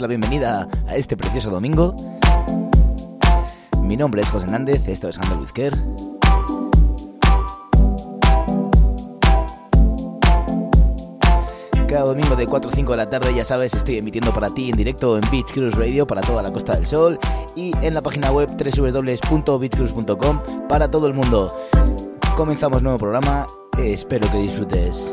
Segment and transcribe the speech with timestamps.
[0.00, 1.94] la bienvenida a este precioso domingo.
[3.82, 5.18] Mi nombre es José Hernández, esto es
[5.52, 5.76] Care.
[11.88, 14.70] Cada domingo de 4 o 5 de la tarde, ya sabes, estoy emitiendo para ti
[14.70, 17.18] en directo en Beach Cruise Radio para toda la Costa del Sol
[17.56, 21.48] y en la página web www.beachcruise.com para todo el mundo.
[22.36, 23.46] Comenzamos nuevo programa,
[23.76, 25.12] espero que disfrutes.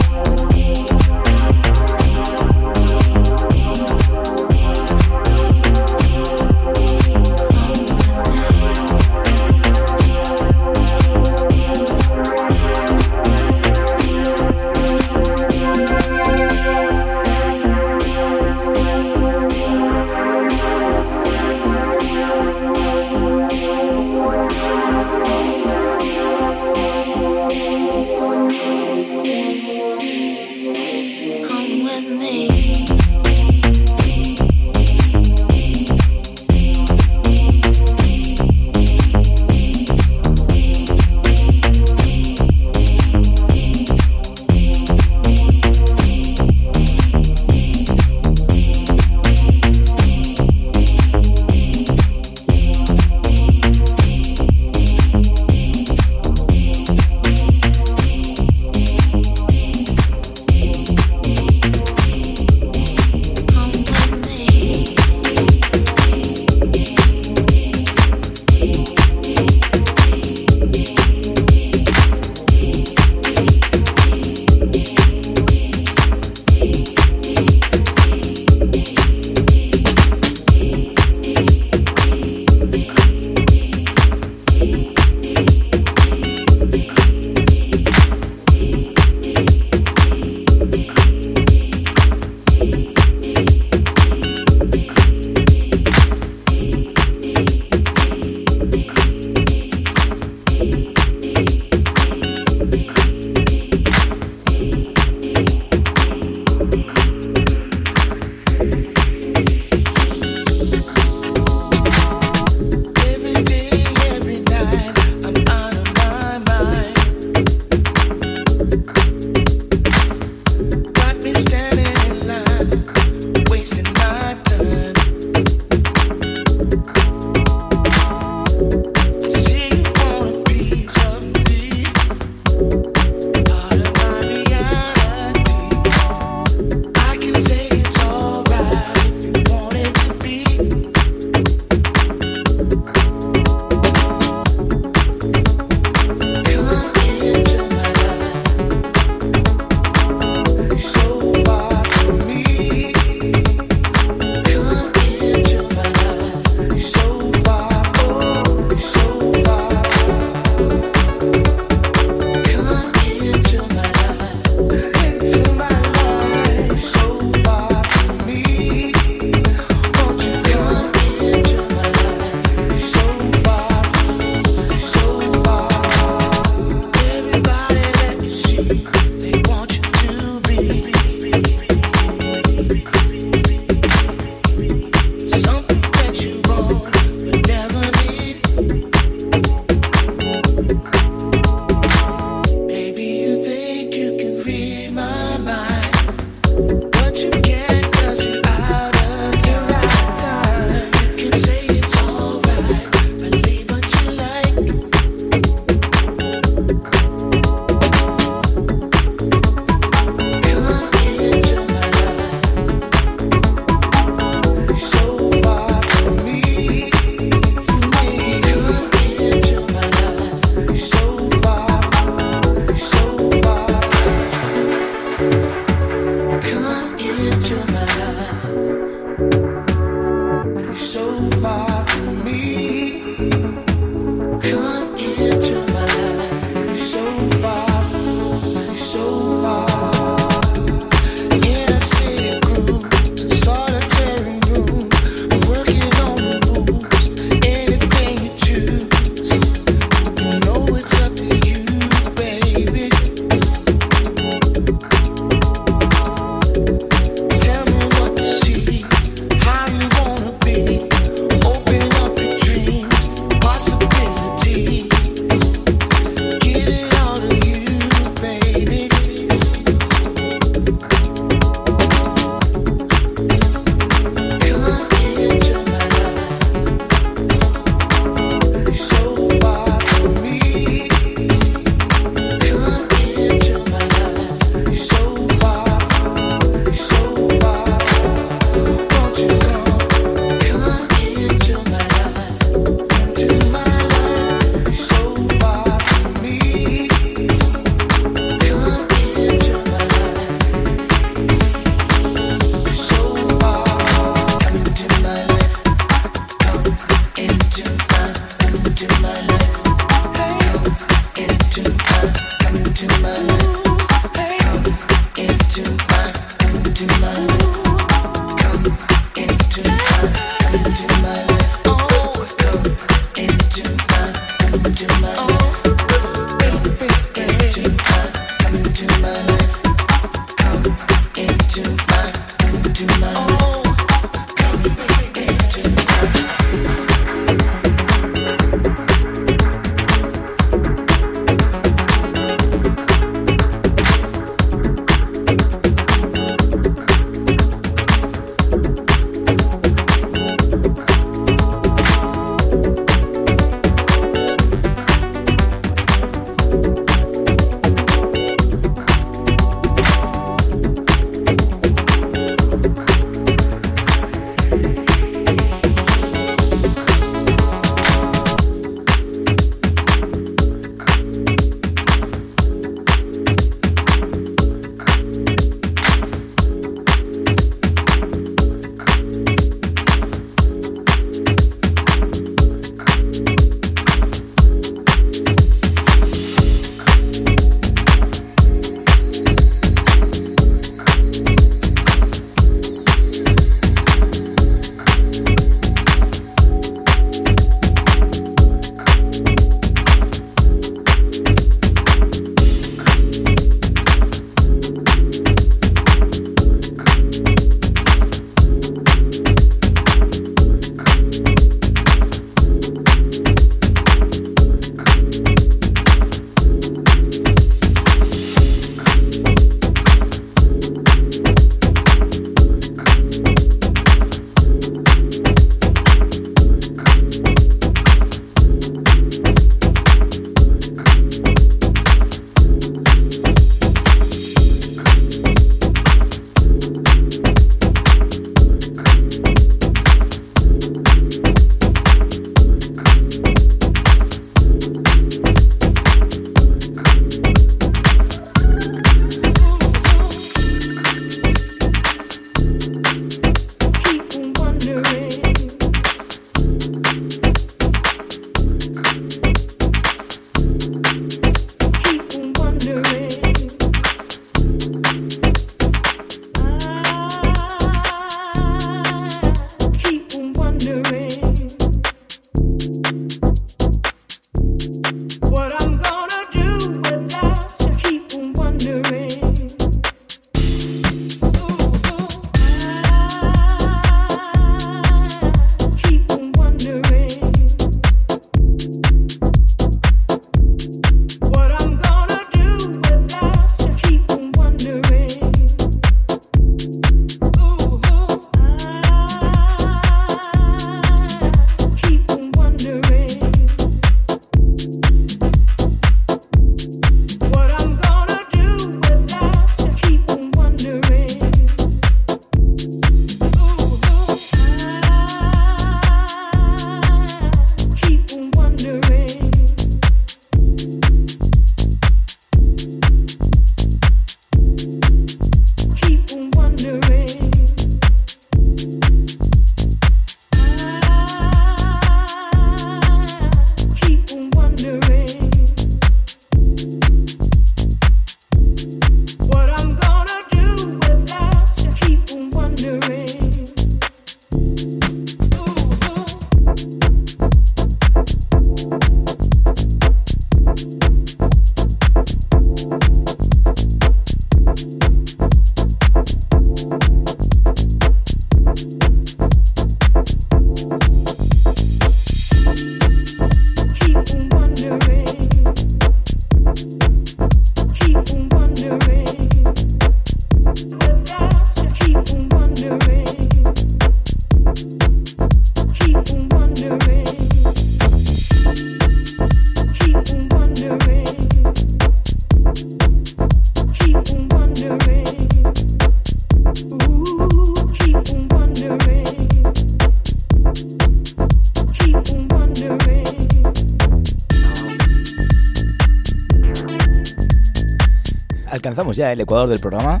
[598.96, 600.00] Ya el ecuador del programa.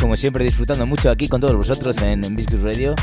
[0.00, 2.94] Como siempre, disfrutando mucho aquí con todos vosotros en, en Radio.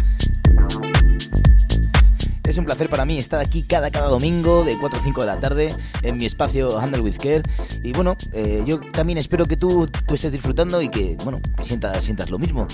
[2.44, 5.28] Es un placer para mí estar aquí cada, cada domingo de 4 a 5 de
[5.28, 5.70] la tarde
[6.02, 7.44] en mi espacio Handle with Care.
[7.84, 11.64] Y bueno, eh, yo también espero que tú, tú estés disfrutando y que, bueno, que
[11.64, 12.68] sientas, sientas lo mismo.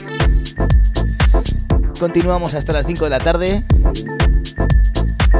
[2.00, 3.64] Continuamos hasta las 5 de la tarde.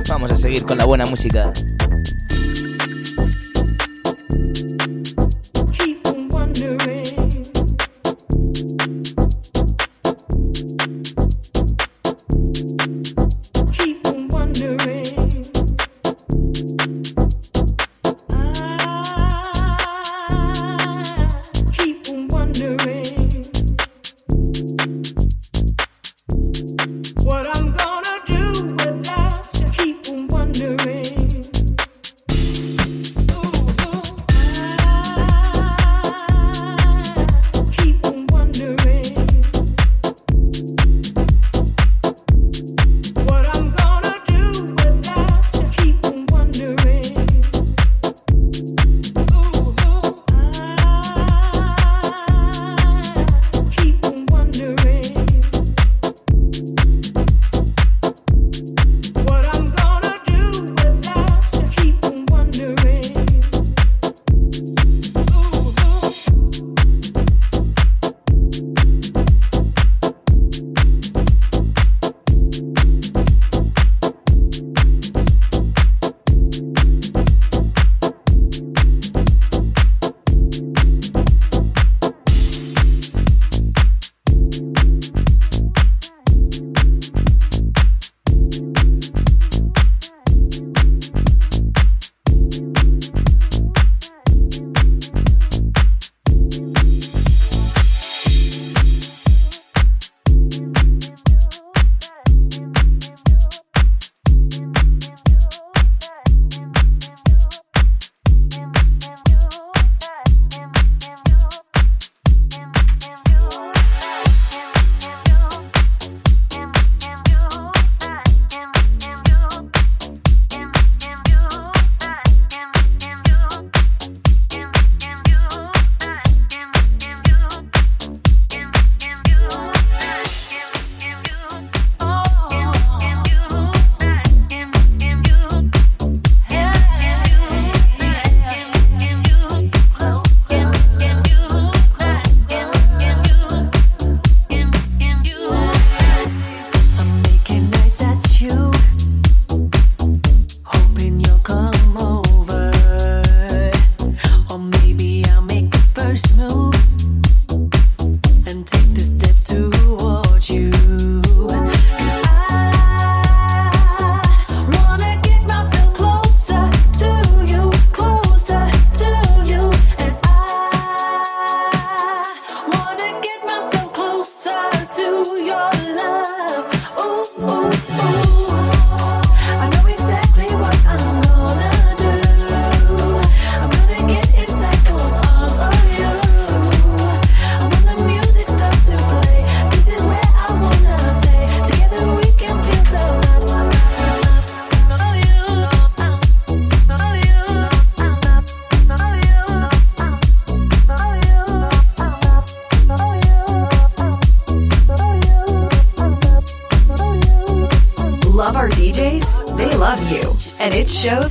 [0.10, 1.52] Vamos a seguir con la buena música.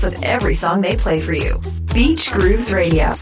[0.05, 1.61] with every song they play for you.
[1.93, 3.15] Beach Grooves Radio.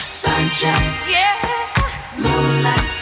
[0.00, 1.34] Sunshine, yeah.
[2.16, 2.92] Moonlight,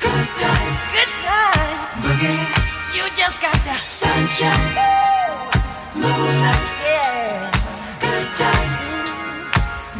[0.00, 1.78] good times, good time.
[2.02, 2.40] Boogie,
[2.96, 4.74] you just got the sunshine,
[5.94, 7.50] moonlight, yeah.
[8.00, 8.82] Good times.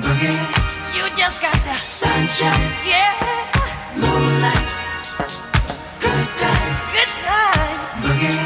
[0.01, 0.39] Boogie.
[0.97, 3.12] You just got the sunshine, yeah.
[3.97, 4.70] Moonlight.
[6.01, 6.83] Good times.
[6.97, 7.79] Good time.
[8.03, 8.39] Boogie.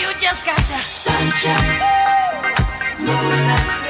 [0.00, 1.80] You just got the sunshine.
[2.98, 3.70] Moonlight.
[3.84, 3.89] Yeah.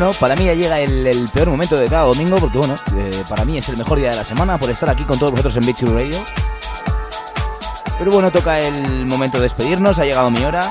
[0.00, 3.44] bueno, para mí ya llega el, peor momento de cada domingo porque bueno, eh, para
[3.44, 5.66] mí es el mejor día de la semana por estar aquí con todos vosotros en
[5.66, 6.16] Big Two Radio.
[7.98, 10.62] Pero bueno, toca el momento de despedirnos, ha llegado mi hora.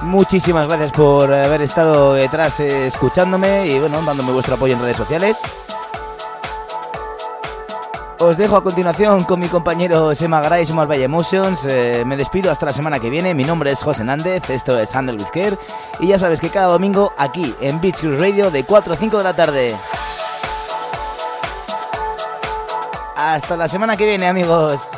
[0.00, 4.96] Muchísimas gracias por haber estado detrás eh, escuchándome y bueno, dándome vuestro apoyo en redes
[4.96, 5.38] sociales.
[8.20, 11.64] Os dejo a continuación con mi compañero Sema Garay, somos Valle Emotions.
[11.66, 13.32] Eh, me despido hasta la semana que viene.
[13.32, 15.56] Mi nombre es José Nández, esto es Handle with Care.
[16.00, 19.18] Y ya sabes que cada domingo aquí en Beach Cruise Radio de 4 a 5
[19.18, 19.76] de la tarde.
[23.14, 24.88] Hasta la semana que viene, amigos.